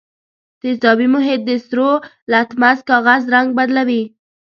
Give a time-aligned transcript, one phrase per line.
[0.61, 1.89] تیزابي محیط د سرو
[2.31, 4.03] لتمس کاغذ رنګ بدلوي.